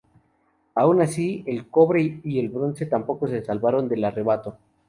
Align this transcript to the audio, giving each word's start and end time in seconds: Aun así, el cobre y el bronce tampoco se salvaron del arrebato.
Aun 0.73 0.99
así, 0.99 1.43
el 1.45 1.67
cobre 1.69 2.21
y 2.23 2.39
el 2.39 2.49
bronce 2.49 2.87
tampoco 2.87 3.27
se 3.27 3.45
salvaron 3.45 3.87
del 3.87 4.03
arrebato. 4.03 4.57